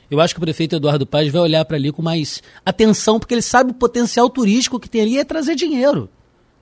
Eu 0.09 0.21
acho 0.21 0.35
que 0.35 0.39
o 0.39 0.43
prefeito 0.43 0.75
Eduardo 0.75 1.07
Paes 1.07 1.31
vai 1.31 1.41
olhar 1.41 1.65
para 1.65 1.75
ali 1.75 1.91
com 1.91 2.01
mais 2.01 2.43
atenção, 2.63 3.19
porque 3.19 3.33
ele 3.33 3.41
sabe 3.41 3.71
o 3.71 3.73
potencial 3.73 4.29
turístico 4.29 4.79
que 4.79 4.89
tem 4.89 5.01
ali 5.01 5.17
é 5.17 5.23
trazer 5.23 5.55
dinheiro. 5.55 6.09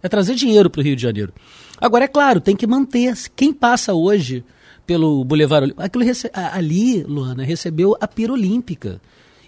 É 0.02 0.08
trazer 0.08 0.36
dinheiro 0.36 0.70
para 0.70 0.80
o 0.80 0.84
Rio 0.84 0.96
de 0.96 1.02
Janeiro. 1.02 1.34
Agora, 1.80 2.06
é 2.06 2.08
claro, 2.08 2.40
tem 2.40 2.56
que 2.56 2.66
manter. 2.66 3.14
Quem 3.36 3.52
passa 3.52 3.94
hoje 3.94 4.44
pelo 4.88 5.24
Boulevard 5.26 5.74
aquilo 5.78 6.06
ali, 6.34 7.04
Luana, 7.04 7.44
recebeu 7.44 7.96
a 8.00 8.08
pira 8.08 8.34
olímpica. 8.34 9.02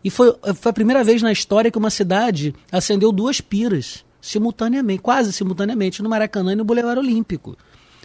E 0.04 0.10
foi, 0.10 0.36
foi 0.56 0.70
a 0.70 0.74
primeira 0.74 1.04
vez 1.04 1.22
na 1.22 1.32
história 1.32 1.72
que 1.72 1.78
uma 1.78 1.90
cidade 1.90 2.54
acendeu 2.72 3.12
duas 3.12 3.40
piras 3.40 4.04
simultaneamente, 4.22 5.02
quase 5.02 5.32
simultaneamente, 5.34 6.02
no 6.02 6.10
Maracanã 6.10 6.54
e 6.54 6.56
no 6.56 6.66
Boulevard 6.66 7.00
Olímpico. 7.00 7.58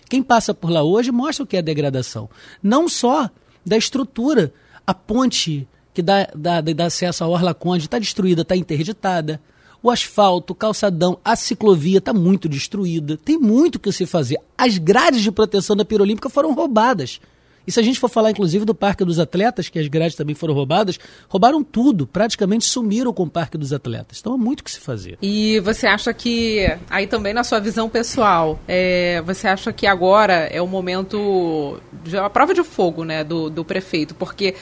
Quem 0.08 0.22
passa 0.22 0.54
por 0.54 0.70
lá 0.70 0.82
hoje 0.82 1.10
mostra 1.12 1.44
o 1.44 1.46
que 1.46 1.56
é 1.56 1.62
degradação. 1.62 2.28
Não 2.62 2.88
só 2.88 3.28
da 3.64 3.76
estrutura, 3.76 4.52
a 4.86 4.94
ponte 4.94 5.68
que 5.92 6.02
dá, 6.02 6.28
dá, 6.34 6.60
dá 6.60 6.86
acesso 6.86 7.24
à 7.24 7.28
Orla 7.28 7.52
Conde 7.52 7.84
está 7.84 7.98
destruída, 7.98 8.42
está 8.42 8.56
interditada 8.56 9.40
o 9.82 9.90
asfalto, 9.90 10.52
o 10.52 10.56
calçadão, 10.56 11.18
a 11.24 11.36
ciclovia 11.36 11.98
está 11.98 12.12
muito 12.12 12.48
destruída. 12.48 13.16
Tem 13.16 13.38
muito 13.38 13.78
que 13.78 13.92
se 13.92 14.06
fazer. 14.06 14.38
As 14.56 14.76
grades 14.76 15.22
de 15.22 15.30
proteção 15.30 15.76
da 15.76 15.84
Pira 15.84 16.02
Olímpica 16.02 16.28
foram 16.28 16.52
roubadas. 16.52 17.20
E 17.68 17.70
se 17.70 17.78
a 17.78 17.82
gente 17.82 18.00
for 18.00 18.08
falar, 18.08 18.30
inclusive, 18.30 18.64
do 18.64 18.74
Parque 18.74 19.04
dos 19.04 19.18
Atletas, 19.18 19.68
que 19.68 19.78
as 19.78 19.86
grades 19.88 20.16
também 20.16 20.34
foram 20.34 20.54
roubadas, 20.54 20.98
roubaram 21.28 21.62
tudo, 21.62 22.06
praticamente 22.06 22.64
sumiram 22.64 23.12
com 23.12 23.24
o 23.24 23.30
Parque 23.30 23.58
dos 23.58 23.74
Atletas. 23.74 24.20
Então 24.20 24.32
há 24.32 24.38
muito 24.38 24.64
que 24.64 24.70
se 24.70 24.80
fazer. 24.80 25.18
E 25.20 25.60
você 25.60 25.86
acha 25.86 26.14
que, 26.14 26.66
aí 26.88 27.06
também 27.06 27.34
na 27.34 27.44
sua 27.44 27.60
visão 27.60 27.86
pessoal, 27.86 28.58
é, 28.66 29.20
você 29.20 29.46
acha 29.46 29.70
que 29.70 29.86
agora 29.86 30.48
é 30.50 30.62
o 30.62 30.66
momento, 30.66 31.78
de, 32.02 32.16
a 32.16 32.30
prova 32.30 32.54
de 32.54 32.64
fogo 32.64 33.04
né, 33.04 33.22
do, 33.22 33.50
do 33.50 33.62
prefeito? 33.62 34.14
Porque 34.14 34.54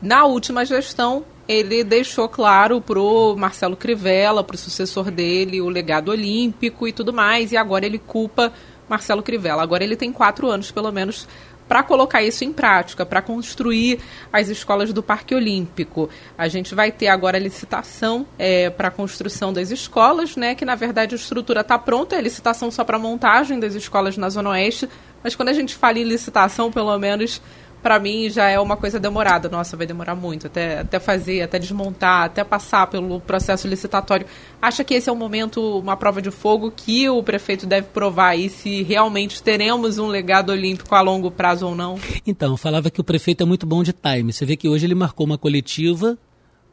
na 0.00 0.24
última 0.24 0.64
gestão 0.64 1.22
ele 1.46 1.84
deixou 1.84 2.30
claro 2.30 2.80
pro 2.80 3.36
Marcelo 3.36 3.76
Crivella, 3.76 4.42
pro 4.42 4.56
sucessor 4.56 5.10
dele, 5.10 5.60
o 5.60 5.68
legado 5.68 6.10
olímpico 6.10 6.88
e 6.88 6.92
tudo 6.94 7.12
mais, 7.12 7.52
e 7.52 7.58
agora 7.58 7.84
ele 7.84 7.98
culpa 7.98 8.50
Marcelo 8.88 9.22
Crivella. 9.22 9.62
Agora 9.62 9.84
ele 9.84 9.96
tem 9.96 10.12
quatro 10.12 10.48
anos, 10.48 10.70
pelo 10.70 10.90
menos, 10.90 11.28
para 11.68 11.82
colocar 11.82 12.22
isso 12.22 12.44
em 12.44 12.52
prática, 12.52 13.06
para 13.06 13.22
construir 13.22 14.00
as 14.32 14.48
escolas 14.48 14.92
do 14.92 15.02
Parque 15.02 15.34
Olímpico. 15.34 16.08
A 16.36 16.48
gente 16.48 16.74
vai 16.74 16.92
ter 16.92 17.08
agora 17.08 17.36
a 17.36 17.40
licitação 17.40 18.26
é, 18.38 18.70
para 18.70 18.88
a 18.88 18.90
construção 18.90 19.52
das 19.52 19.70
escolas, 19.70 20.36
né? 20.36 20.54
Que 20.54 20.64
na 20.64 20.74
verdade 20.74 21.14
a 21.14 21.16
estrutura 21.16 21.60
está 21.60 21.78
pronta, 21.78 22.16
é 22.16 22.20
licitação 22.20 22.70
só 22.70 22.84
para 22.84 22.98
montagem 22.98 23.58
das 23.58 23.74
escolas 23.74 24.16
na 24.16 24.28
Zona 24.28 24.50
Oeste, 24.50 24.88
mas 25.22 25.34
quando 25.34 25.48
a 25.48 25.52
gente 25.54 25.74
fala 25.74 25.98
em 25.98 26.04
licitação, 26.04 26.70
pelo 26.70 26.96
menos 26.98 27.40
para 27.84 28.00
mim 28.00 28.30
já 28.30 28.48
é 28.48 28.58
uma 28.58 28.78
coisa 28.78 28.98
demorada. 28.98 29.46
Nossa, 29.46 29.76
vai 29.76 29.86
demorar 29.86 30.14
muito 30.14 30.46
até, 30.46 30.80
até 30.80 30.98
fazer, 30.98 31.42
até 31.42 31.58
desmontar, 31.58 32.24
até 32.24 32.42
passar 32.42 32.86
pelo 32.86 33.20
processo 33.20 33.68
licitatório. 33.68 34.26
Acha 34.60 34.82
que 34.82 34.94
esse 34.94 35.10
é 35.10 35.12
um 35.12 35.16
momento, 35.16 35.60
uma 35.78 35.94
prova 35.94 36.22
de 36.22 36.30
fogo 36.30 36.72
que 36.74 37.06
o 37.10 37.22
prefeito 37.22 37.66
deve 37.66 37.88
provar 37.88 38.28
aí 38.28 38.48
se 38.48 38.82
realmente 38.82 39.42
teremos 39.42 39.98
um 39.98 40.06
legado 40.06 40.48
olímpico 40.48 40.94
a 40.94 41.02
longo 41.02 41.30
prazo 41.30 41.66
ou 41.66 41.74
não? 41.74 41.98
Então, 42.26 42.56
falava 42.56 42.90
que 42.90 43.02
o 43.02 43.04
prefeito 43.04 43.42
é 43.42 43.46
muito 43.46 43.66
bom 43.66 43.82
de 43.82 43.92
time. 43.92 44.32
Você 44.32 44.46
vê 44.46 44.56
que 44.56 44.66
hoje 44.66 44.86
ele 44.86 44.94
marcou 44.94 45.26
uma 45.26 45.36
coletiva 45.36 46.16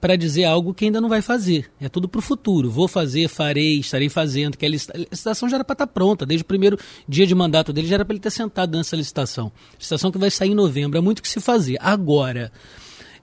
para 0.02 0.16
dizer 0.16 0.46
algo 0.46 0.74
que 0.74 0.86
ainda 0.86 1.00
não 1.00 1.08
vai 1.08 1.22
fazer. 1.22 1.72
É 1.80 1.88
tudo 1.88 2.10
para 2.10 2.18
o 2.18 2.22
futuro. 2.22 2.72
Vou 2.72 2.88
fazer, 2.88 3.28
farei, 3.28 3.80
estarei 3.80 4.10
fazendo. 4.10 4.58
Que 4.58 4.66
a 4.66 4.70
licitação 4.70 5.48
já 5.48 5.58
era 5.58 5.64
para 5.64 5.76
estar 5.76 5.86
tá 5.86 5.94
pronta. 5.94 6.26
Desde 6.26 6.42
o 6.42 6.46
primeiro 6.46 6.78
dia 7.08 7.28
de 7.28 7.36
mandato 7.36 7.72
dele 7.72 7.88
já 7.88 7.96
era 7.96 8.04
para 8.04 8.14
ele 8.14 8.20
ter 8.20 8.32
sentado 8.32 8.76
nessa 8.76 8.96
licitação. 8.96 9.52
Licitação 9.78 10.12
que 10.12 10.18
vai 10.18 10.32
sair 10.32 10.50
em 10.50 10.56
novembro. 10.56 10.98
É 10.98 11.02
muito 11.02 11.22
que 11.22 11.30
se 11.30 11.40
fazer. 11.40 11.78
Agora, 11.80 12.52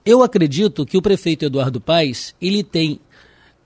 eu 0.05 0.23
acredito 0.23 0.85
que 0.85 0.97
o 0.97 1.01
prefeito 1.01 1.43
Eduardo 1.43 1.81
Paes, 1.81 2.33
ele 2.41 2.63
tem 2.63 3.01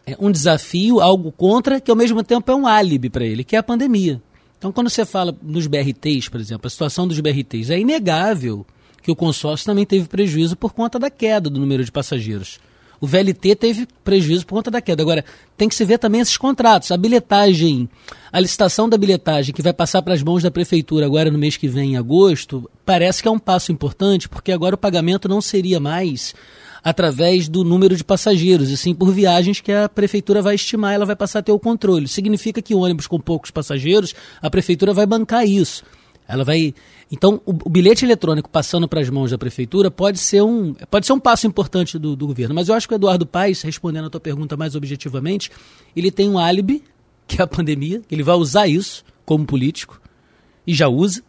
é, 0.07 0.17
um 0.19 0.31
desafio, 0.31 0.99
algo 0.99 1.31
contra, 1.31 1.79
que 1.79 1.91
ao 1.91 1.95
mesmo 1.95 2.23
tempo 2.23 2.51
é 2.51 2.55
um 2.55 2.65
álibi 2.65 3.11
para 3.11 3.25
ele, 3.25 3.43
que 3.43 3.55
é 3.55 3.59
a 3.59 3.63
pandemia. 3.63 4.19
Então, 4.57 4.71
quando 4.71 4.89
você 4.89 5.05
fala 5.05 5.37
nos 5.43 5.67
BRTs, 5.67 6.29
por 6.29 6.39
exemplo, 6.39 6.65
a 6.65 6.69
situação 6.69 7.07
dos 7.07 7.19
BRTs, 7.19 7.69
é 7.69 7.79
inegável 7.79 8.65
que 9.03 9.11
o 9.11 9.15
consórcio 9.15 9.67
também 9.67 9.85
teve 9.85 10.07
prejuízo 10.07 10.55
por 10.55 10.73
conta 10.73 10.97
da 10.97 11.11
queda 11.11 11.49
do 11.49 11.59
número 11.59 11.83
de 11.83 11.91
passageiros. 11.91 12.59
O 13.03 13.05
VLT 13.05 13.57
teve 13.57 13.85
prejuízo 14.01 14.45
por 14.45 14.55
conta 14.55 14.71
da 14.71 14.79
queda. 14.79 15.03
Agora, 15.03 15.25
tem 15.57 15.67
que 15.67 15.75
se 15.75 15.83
ver 15.83 15.97
também 15.97 16.21
esses 16.21 16.37
contratos. 16.37 16.89
A 16.89 16.95
bilhetagem, 16.95 17.89
a 18.31 18.39
licitação 18.39 18.87
da 18.87 18.97
bilhetagem 18.97 19.53
que 19.53 19.61
vai 19.61 19.73
passar 19.73 20.01
para 20.01 20.13
as 20.13 20.23
mãos 20.23 20.41
da 20.41 20.49
prefeitura 20.49 21.05
agora 21.05 21.29
no 21.29 21.37
mês 21.37 21.57
que 21.57 21.67
vem, 21.67 21.95
em 21.95 21.97
agosto, 21.97 22.71
parece 22.85 23.21
que 23.21 23.27
é 23.27 23.31
um 23.31 23.37
passo 23.37 23.73
importante, 23.73 24.29
porque 24.29 24.53
agora 24.53 24.75
o 24.75 24.77
pagamento 24.77 25.27
não 25.27 25.41
seria 25.41 25.81
mais 25.81 26.33
através 26.81 27.49
do 27.49 27.65
número 27.65 27.93
de 27.97 28.05
passageiros, 28.05 28.69
e 28.69 28.77
sim 28.77 28.95
por 28.95 29.11
viagens 29.11 29.59
que 29.59 29.73
a 29.73 29.89
prefeitura 29.89 30.41
vai 30.41 30.55
estimar, 30.55 30.93
ela 30.93 31.05
vai 31.05 31.15
passar 31.15 31.39
a 31.39 31.43
ter 31.43 31.51
o 31.51 31.59
controle. 31.59 32.07
Significa 32.07 32.61
que 32.61 32.73
ônibus 32.73 33.05
com 33.05 33.19
poucos 33.19 33.51
passageiros, 33.51 34.15
a 34.41 34.49
prefeitura 34.49 34.93
vai 34.93 35.05
bancar 35.05 35.45
isso. 35.45 35.83
Ela 36.27 36.43
vai. 36.43 36.73
Então, 37.11 37.41
o, 37.45 37.51
o 37.65 37.69
bilhete 37.69 38.05
eletrônico 38.05 38.49
passando 38.49 38.87
para 38.87 39.01
as 39.01 39.09
mãos 39.09 39.31
da 39.31 39.37
prefeitura 39.37 39.91
pode 39.91 40.19
ser 40.19 40.41
um, 40.41 40.73
pode 40.89 41.05
ser 41.05 41.13
um 41.13 41.19
passo 41.19 41.45
importante 41.47 41.99
do, 41.99 42.15
do 42.15 42.27
governo. 42.27 42.55
Mas 42.55 42.69
eu 42.69 42.75
acho 42.75 42.87
que 42.87 42.93
o 42.93 42.95
Eduardo 42.95 43.25
Paes, 43.25 43.61
respondendo 43.61 44.05
a 44.05 44.09
tua 44.09 44.21
pergunta 44.21 44.57
mais 44.57 44.75
objetivamente, 44.75 45.51
ele 45.95 46.11
tem 46.11 46.29
um 46.29 46.37
álibi, 46.37 46.83
que 47.27 47.41
é 47.41 47.43
a 47.43 47.47
pandemia, 47.47 48.01
que 48.07 48.15
ele 48.15 48.23
vai 48.23 48.35
usar 48.35 48.67
isso 48.67 49.03
como 49.25 49.45
político, 49.45 50.01
e 50.65 50.73
já 50.73 50.87
usa. 50.87 51.21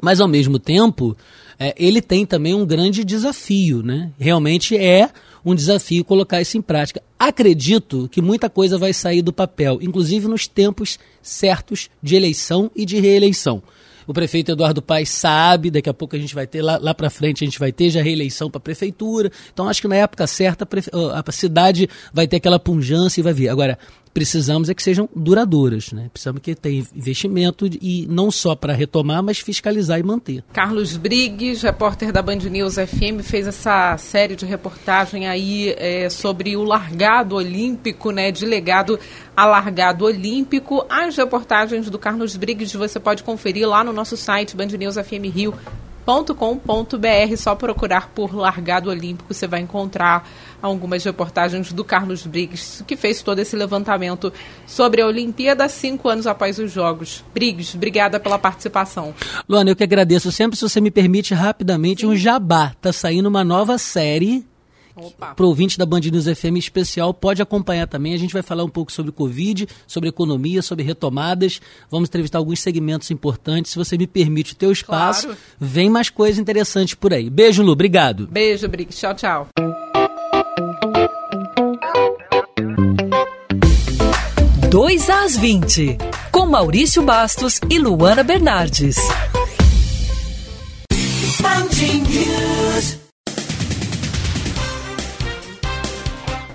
Mas, 0.00 0.20
ao 0.20 0.26
mesmo 0.26 0.58
tempo, 0.58 1.16
é, 1.58 1.74
ele 1.76 2.02
tem 2.02 2.26
também 2.26 2.54
um 2.54 2.66
grande 2.66 3.04
desafio. 3.04 3.82
Né? 3.82 4.10
Realmente 4.18 4.76
é 4.76 5.10
um 5.44 5.54
desafio 5.54 6.04
colocar 6.04 6.40
isso 6.40 6.58
em 6.58 6.62
prática. 6.62 7.02
Acredito 7.18 8.08
que 8.10 8.20
muita 8.20 8.50
coisa 8.50 8.78
vai 8.78 8.92
sair 8.92 9.22
do 9.22 9.32
papel, 9.32 9.78
inclusive 9.80 10.26
nos 10.26 10.48
tempos 10.48 10.98
certos 11.20 11.88
de 12.02 12.16
eleição 12.16 12.70
e 12.74 12.84
de 12.84 12.98
reeleição. 12.98 13.62
O 14.06 14.12
prefeito 14.12 14.52
Eduardo 14.52 14.82
Paes 14.82 15.08
sabe, 15.08 15.70
daqui 15.70 15.88
a 15.88 15.94
pouco 15.94 16.16
a 16.16 16.18
gente 16.18 16.34
vai 16.34 16.46
ter, 16.46 16.62
lá, 16.62 16.78
lá 16.80 16.94
para 16.94 17.10
frente 17.10 17.44
a 17.44 17.46
gente 17.46 17.58
vai 17.58 17.72
ter 17.72 17.90
já 17.90 18.02
reeleição 18.02 18.50
para 18.50 18.58
a 18.58 18.62
prefeitura. 18.62 19.30
Então 19.52 19.68
acho 19.68 19.80
que 19.80 19.88
na 19.88 19.96
época 19.96 20.26
certa 20.26 20.66
a, 21.14 21.24
a 21.26 21.32
cidade 21.32 21.88
vai 22.12 22.26
ter 22.26 22.36
aquela 22.36 22.58
punjância 22.58 23.20
e 23.20 23.22
vai 23.22 23.32
vir. 23.32 23.48
Agora, 23.48 23.78
precisamos 24.12 24.68
é 24.68 24.74
que 24.74 24.82
sejam 24.82 25.08
duradouras, 25.14 25.92
né? 25.92 26.08
Precisamos 26.12 26.42
que 26.42 26.54
tenha 26.54 26.84
investimento 26.94 27.66
e 27.80 28.06
não 28.08 28.30
só 28.30 28.54
para 28.54 28.72
retomar, 28.72 29.22
mas 29.22 29.38
fiscalizar 29.38 29.98
e 29.98 30.02
manter. 30.02 30.44
Carlos 30.52 30.96
Briggs, 30.96 31.62
repórter 31.62 32.12
da 32.12 32.22
Band 32.22 32.36
News 32.36 32.74
FM, 32.74 33.22
fez 33.22 33.46
essa 33.46 33.96
série 33.96 34.36
de 34.36 34.44
reportagem 34.44 35.26
aí 35.26 35.74
é, 35.78 36.08
sobre 36.10 36.56
o 36.56 36.62
largado 36.62 37.36
olímpico, 37.36 38.10
né? 38.10 38.30
De 38.30 38.44
legado 38.44 38.98
a 39.36 39.46
largado 39.46 40.04
olímpico. 40.04 40.84
As 40.88 41.16
reportagens 41.16 41.88
do 41.88 41.98
Carlos 41.98 42.36
Briggs 42.36 42.76
você 42.76 43.00
pode 43.00 43.22
conferir 43.22 43.68
lá 43.68 43.82
no 43.82 43.92
nosso 43.92 44.16
site 44.16 44.56
Band 44.56 44.66
News 44.66 44.96
FM 44.96 45.32
Rio 45.34 45.54
com.br 46.04 47.36
só 47.36 47.54
procurar 47.54 48.08
por 48.08 48.34
Largado 48.34 48.90
Olímpico, 48.90 49.32
você 49.32 49.46
vai 49.46 49.60
encontrar 49.60 50.28
algumas 50.60 51.02
reportagens 51.04 51.72
do 51.72 51.84
Carlos 51.84 52.26
Briggs, 52.26 52.84
que 52.84 52.96
fez 52.96 53.22
todo 53.22 53.38
esse 53.38 53.56
levantamento 53.56 54.32
sobre 54.66 55.02
a 55.02 55.06
Olimpíada 55.06 55.68
cinco 55.68 56.08
anos 56.08 56.26
após 56.26 56.58
os 56.58 56.70
Jogos. 56.70 57.24
Briggs, 57.34 57.76
obrigada 57.76 58.20
pela 58.20 58.38
participação. 58.38 59.14
Luana, 59.48 59.70
eu 59.70 59.76
que 59.76 59.84
agradeço 59.84 60.30
sempre, 60.30 60.56
se 60.56 60.62
você 60.62 60.80
me 60.80 60.90
permite 60.90 61.34
rapidamente, 61.34 62.02
Sim. 62.02 62.08
um 62.08 62.16
jabá. 62.16 62.72
Tá 62.80 62.92
saindo 62.92 63.28
uma 63.28 63.44
nova 63.44 63.78
série 63.78 64.44
para 65.18 65.44
o 65.44 65.48
ouvinte 65.48 65.78
da 65.78 65.86
Band 65.86 66.00
News 66.00 66.26
FM 66.26 66.56
especial, 66.56 67.14
pode 67.14 67.40
acompanhar 67.40 67.86
também. 67.86 68.14
A 68.14 68.18
gente 68.18 68.32
vai 68.32 68.42
falar 68.42 68.64
um 68.64 68.68
pouco 68.68 68.92
sobre 68.92 69.10
Covid, 69.12 69.66
sobre 69.86 70.08
economia, 70.08 70.62
sobre 70.62 70.84
retomadas. 70.84 71.60
Vamos 71.90 72.08
entrevistar 72.08 72.38
alguns 72.38 72.60
segmentos 72.60 73.10
importantes. 73.10 73.72
Se 73.72 73.78
você 73.78 73.96
me 73.96 74.06
permite 74.06 74.52
o 74.52 74.56
teu 74.56 74.70
espaço, 74.70 75.26
claro. 75.26 75.40
vem 75.58 75.88
mais 75.88 76.10
coisa 76.10 76.40
interessante 76.40 76.96
por 76.96 77.12
aí. 77.12 77.30
Beijo, 77.30 77.62
Lu. 77.62 77.72
Obrigado. 77.72 78.26
Beijo, 78.26 78.68
Brix. 78.68 78.98
Tchau, 78.98 79.14
tchau. 79.14 79.48
Dois 84.70 85.10
às 85.10 85.36
20, 85.36 85.98
com 86.30 86.46
Maurício 86.46 87.02
Bastos 87.02 87.60
e 87.68 87.78
Luana 87.78 88.22
Bernardes. 88.22 88.96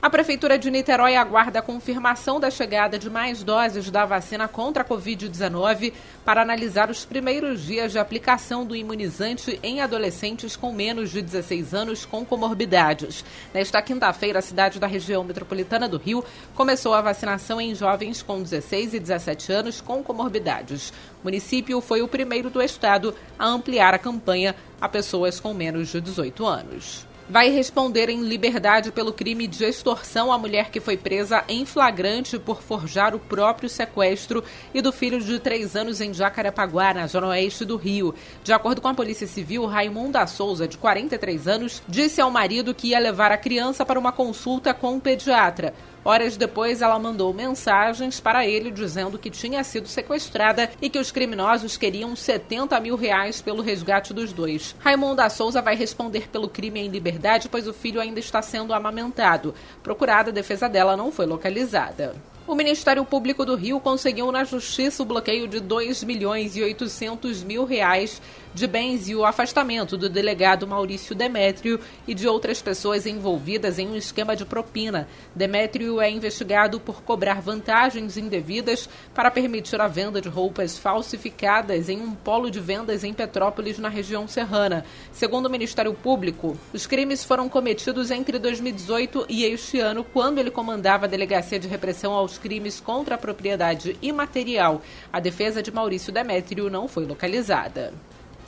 A 0.08 0.10
Prefeitura 0.10 0.58
de 0.58 0.72
Niterói 0.72 1.18
aguarda 1.18 1.60
a 1.60 1.62
confirmação 1.62 2.40
da 2.40 2.50
chegada 2.50 2.98
de 2.98 3.10
mais 3.10 3.44
doses 3.44 3.92
da 3.92 4.06
vacina 4.06 4.48
contra 4.48 4.82
a 4.82 4.86
Covid-19 4.86 5.92
para 6.24 6.42
analisar 6.42 6.90
os 6.90 7.04
primeiros 7.04 7.66
dias 7.66 7.92
de 7.92 8.00
aplicação 8.00 8.66
do 8.66 8.74
imunizante 8.74 9.60
em 9.62 9.82
adolescentes 9.82 10.56
com 10.56 10.72
menos 10.72 11.12
de 11.12 11.22
16 11.22 11.74
anos 11.74 12.06
com 12.06 12.24
comorbidades. 12.24 13.26
Nesta 13.54 13.82
quinta-feira, 13.82 14.40
a 14.40 14.42
cidade 14.42 14.80
da 14.80 14.88
região 14.88 15.26
metropolitana 15.26 15.90
do 15.90 15.98
Rio 15.98 16.24
começou 16.56 16.94
a 16.94 17.02
vacinação 17.02 17.60
em 17.60 17.76
jovens 17.76 18.22
com 18.22 18.42
16 18.42 18.94
e 18.94 19.00
17 19.02 19.52
anos 19.52 19.82
com 19.82 20.02
comorbidades. 20.02 20.92
O 21.22 21.26
município 21.26 21.82
foi 21.82 22.02
o 22.02 22.08
primeiro 22.08 22.50
do 22.50 22.62
estado 22.62 23.14
a 23.38 23.46
ampliar 23.46 23.94
a 23.94 24.00
campanha 24.00 24.56
a 24.80 24.88
pessoas 24.88 25.38
com 25.38 25.54
menos 25.54 25.90
de 25.90 26.00
18 26.00 26.46
anos 26.46 27.07
vai 27.30 27.50
responder 27.50 28.10
em 28.10 28.22
liberdade 28.22 28.92
pelo 28.92 29.12
crime 29.12 29.48
de 29.48 29.64
extorsão 29.66 30.32
à 30.32 30.38
mulher 30.38 30.72
que 30.72 30.80
foi 30.80 30.96
presa 30.96 31.44
em 31.48 31.66
flagrante 31.66 32.40
por 32.40 32.62
forjar 32.62 33.14
o 33.14 33.20
próprio 33.20 33.70
sequestro 33.70 34.44
e 34.74 34.82
do 34.82 34.92
filho 34.92 35.20
de 35.20 35.40
três 35.40 35.76
anos 35.76 36.00
em 36.00 36.14
Jacarepaguá, 36.14 36.94
na 36.94 37.08
zona 37.08 37.28
oeste 37.28 37.66
do 37.66 37.76
Rio. 37.76 38.16
De 38.44 38.54
acordo 38.54 38.82
com 38.82 38.88
a 38.88 38.94
Polícia 38.94 39.28
Civil, 39.28 39.66
Raimundo 39.66 40.14
da 40.14 40.26
Souza, 40.26 40.68
de 40.68 40.78
43 40.78 41.48
anos, 41.48 41.84
disse 41.88 42.22
ao 42.22 42.32
marido 42.32 42.74
que 42.74 42.90
ia 42.90 43.00
levar 43.00 43.32
a 43.32 43.38
criança 43.38 43.86
para 43.86 44.00
uma 44.00 44.12
consulta 44.12 44.74
com 44.74 44.94
um 44.94 45.00
pediatra. 45.00 45.74
Horas 46.08 46.38
depois, 46.38 46.82
ela 46.82 46.98
mandou 46.98 47.34
mensagens 47.34 48.18
para 48.18 48.48
ele 48.48 48.72
dizendo 48.72 49.20
que 49.20 49.30
tinha 49.30 49.62
sido 49.62 49.90
sequestrada 49.90 50.72
e 50.82 50.90
que 50.90 50.98
os 50.98 51.12
criminosos 51.12 51.76
queriam 51.76 52.16
70 52.16 52.80
mil 52.80 52.96
reais 52.96 53.42
pelo 53.42 53.62
resgate 53.62 54.14
dos 54.14 54.32
dois. 54.32 54.74
Raimundo 54.80 55.18
da 55.18 55.30
Souza 55.30 55.62
vai 55.62 55.76
responder 55.76 56.30
pelo 56.30 56.48
crime 56.48 56.80
em 56.80 56.88
liberdade, 56.88 57.50
pois 57.50 57.68
o 57.68 57.74
filho 57.74 58.00
ainda 58.00 58.22
está 58.22 58.42
sendo 58.42 58.74
amamentado. 58.74 59.54
Procurada, 59.84 60.30
a 60.30 60.34
defesa 60.34 60.70
dela 60.70 60.96
não 60.96 61.12
foi 61.12 61.26
localizada. 61.26 62.16
O 62.48 62.56
Ministério 62.56 63.04
Público 63.04 63.46
do 63.46 63.56
Rio 63.56 63.78
conseguiu 63.78 64.32
na 64.32 64.46
Justiça 64.46 65.04
o 65.04 65.06
bloqueio 65.06 65.50
de 65.50 65.60
2 65.60 66.06
milhões 66.06 66.56
e 66.56 66.64
800 66.64 67.44
mil 67.44 67.66
reais 67.66 68.22
de 68.58 68.66
bens 68.66 69.08
e 69.08 69.14
o 69.14 69.24
afastamento 69.24 69.96
do 69.96 70.10
delegado 70.10 70.66
Maurício 70.66 71.14
Demétrio 71.14 71.80
e 72.08 72.16
de 72.16 72.28
outras 72.28 72.60
pessoas 72.60 73.06
envolvidas 73.06 73.78
em 73.78 73.88
um 73.88 73.96
esquema 73.96 74.36
de 74.36 74.46
propina. 74.46 75.08
Demétrio 75.36 76.02
é 76.02 76.10
investigado 76.10 76.80
por 76.80 77.04
cobrar 77.04 77.40
vantagens 77.40 78.18
indevidas 78.18 78.90
para 79.14 79.30
permitir 79.30 79.80
a 79.80 79.88
venda 79.88 80.20
de 80.20 80.28
roupas 80.28 80.76
falsificadas 80.76 81.88
em 81.88 82.02
um 82.02 82.16
polo 82.16 82.50
de 82.50 82.60
vendas 82.60 83.04
em 83.04 83.14
Petrópolis, 83.14 83.78
na 83.78 83.90
região 83.90 84.28
serrana. 84.28 84.84
Segundo 85.12 85.46
o 85.46 85.52
Ministério 85.52 85.94
Público, 85.94 86.58
os 86.74 86.88
crimes 86.88 87.24
foram 87.24 87.48
cometidos 87.48 88.10
entre 88.10 88.40
2018 88.40 89.28
e 89.30 89.44
este 89.44 89.80
ano, 89.80 90.04
quando 90.04 90.40
ele 90.40 90.50
comandava 90.50 91.06
a 91.06 91.08
Delegacia 91.08 91.60
de 91.60 91.68
Repressão 91.68 92.12
aos 92.12 92.40
Crimes 92.40 92.80
contra 92.80 93.14
a 93.14 93.20
Propriedade 93.20 93.96
Imaterial. 94.02 94.82
A 95.14 95.20
defesa 95.20 95.62
de 95.62 95.72
Maurício 95.72 96.12
Demétrio 96.12 96.72
não 96.72 96.88
foi 96.88 97.06
localizada. 97.06 97.94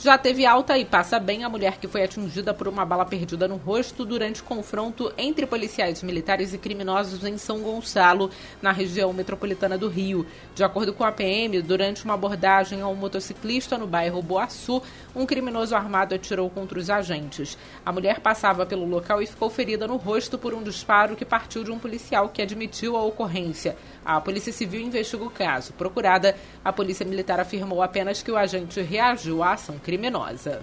Já 0.02 0.16
teve 0.16 0.46
alta 0.46 0.78
e 0.78 0.84
passa 0.86 1.20
bem 1.20 1.44
a 1.44 1.48
mulher 1.50 1.76
que 1.76 1.86
foi 1.86 2.02
atingida 2.02 2.54
por 2.54 2.66
uma 2.66 2.86
bala 2.86 3.04
perdida 3.04 3.46
no 3.46 3.56
rosto 3.56 4.02
durante 4.02 4.42
confronto 4.42 5.12
entre 5.18 5.44
policiais 5.44 6.02
militares 6.02 6.54
e 6.54 6.58
criminosos 6.58 7.22
em 7.22 7.36
São 7.36 7.60
Gonçalo, 7.60 8.30
na 8.62 8.72
região 8.72 9.12
metropolitana 9.12 9.76
do 9.76 9.88
Rio. 9.88 10.26
De 10.54 10.64
acordo 10.64 10.94
com 10.94 11.04
a 11.04 11.12
PM, 11.12 11.60
durante 11.60 12.02
uma 12.02 12.14
abordagem 12.14 12.80
a 12.80 12.88
um 12.88 12.94
motociclista 12.94 13.76
no 13.76 13.86
bairro 13.86 14.22
Boaçu, 14.22 14.82
um 15.14 15.26
criminoso 15.26 15.76
armado 15.76 16.14
atirou 16.14 16.48
contra 16.48 16.78
os 16.78 16.88
agentes. 16.88 17.58
A 17.84 17.92
mulher 17.92 18.20
passava 18.20 18.64
pelo 18.64 18.86
local 18.86 19.20
e 19.20 19.26
ficou 19.26 19.50
ferida 19.50 19.86
no 19.86 19.96
rosto 19.96 20.38
por 20.38 20.54
um 20.54 20.62
disparo 20.62 21.14
que 21.14 21.26
partiu 21.26 21.62
de 21.62 21.70
um 21.70 21.78
policial 21.78 22.30
que 22.30 22.40
admitiu 22.40 22.96
a 22.96 23.04
ocorrência. 23.04 23.76
A 24.02 24.18
Polícia 24.18 24.50
Civil 24.50 24.80
investiga 24.80 25.24
o 25.24 25.30
caso. 25.30 25.74
Procurada, 25.74 26.34
a 26.64 26.72
Polícia 26.72 27.04
Militar 27.04 27.38
afirmou 27.38 27.82
apenas 27.82 28.22
que 28.22 28.30
o 28.30 28.36
agente 28.38 28.80
reagiu 28.80 29.42
à 29.42 29.52
ação 29.52 29.78
criminosa. 29.90 30.62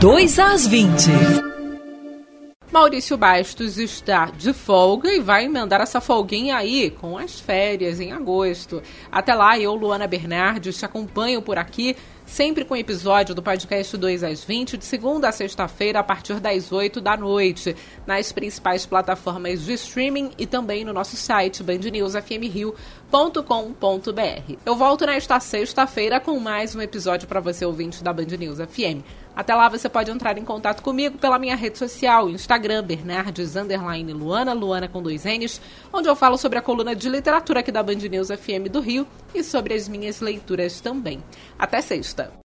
2 0.00 0.38
às 0.38 0.66
20. 0.66 1.10
Maurício 2.72 3.14
Bastos 3.14 3.76
está 3.76 4.30
de 4.30 4.54
folga 4.54 5.12
e 5.12 5.20
vai 5.20 5.44
emendar 5.44 5.82
essa 5.82 6.00
folguinha 6.00 6.56
aí 6.56 6.90
com 6.90 7.18
as 7.18 7.38
férias 7.38 8.00
em 8.00 8.12
agosto. 8.12 8.82
Até 9.12 9.34
lá, 9.34 9.58
eu, 9.58 9.74
Luana 9.74 10.06
Bernardes, 10.06 10.78
te 10.78 10.84
acompanho 10.86 11.42
por 11.42 11.58
aqui 11.58 11.94
sempre 12.26 12.64
com 12.64 12.76
episódio 12.76 13.34
do 13.34 13.42
podcast 13.42 13.96
2 13.96 14.22
às 14.22 14.44
20, 14.44 14.76
de 14.76 14.84
segunda 14.84 15.28
a 15.28 15.32
sexta-feira, 15.32 16.00
a 16.00 16.02
partir 16.02 16.40
das 16.40 16.72
8 16.72 17.00
da 17.00 17.16
noite, 17.16 17.76
nas 18.06 18.32
principais 18.32 18.86
plataformas 18.86 19.64
de 19.64 19.72
streaming 19.74 20.30
e 20.38 20.46
também 20.46 20.84
no 20.84 20.92
nosso 20.92 21.16
site 21.16 21.62
bandnewsfmrio.com.br. 21.62 24.54
Eu 24.64 24.76
volto 24.76 25.06
nesta 25.06 25.38
sexta-feira 25.40 26.20
com 26.20 26.38
mais 26.38 26.74
um 26.74 26.80
episódio 26.80 27.28
para 27.28 27.40
você 27.40 27.64
ouvinte 27.64 28.02
da 28.02 28.12
Band 28.12 28.36
News 28.38 28.58
FM. 28.58 29.04
Até 29.36 29.54
lá 29.54 29.68
você 29.68 29.88
pode 29.88 30.10
entrar 30.10 30.36
em 30.38 30.44
contato 30.44 30.82
comigo 30.82 31.18
pela 31.18 31.38
minha 31.38 31.56
rede 31.56 31.78
social, 31.78 32.28
Instagram, 32.28 32.84
Bernardes, 32.84 33.56
underline 33.56 34.12
Luana, 34.12 34.52
Luana 34.52 34.88
com 34.88 35.02
dois 35.02 35.24
N's, 35.24 35.60
onde 35.92 36.08
eu 36.08 36.16
falo 36.16 36.36
sobre 36.36 36.58
a 36.58 36.62
coluna 36.62 36.94
de 36.94 37.08
literatura 37.08 37.60
aqui 37.60 37.72
da 37.72 37.82
Band 37.82 37.94
News 37.94 38.28
FM 38.28 38.68
do 38.70 38.80
Rio 38.80 39.06
e 39.34 39.42
sobre 39.42 39.74
as 39.74 39.88
minhas 39.88 40.20
leituras 40.20 40.80
também. 40.80 41.22
Até 41.58 41.80
sexta! 41.80 42.42